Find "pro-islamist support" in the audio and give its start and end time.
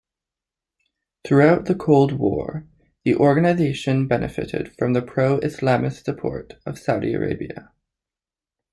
5.03-6.55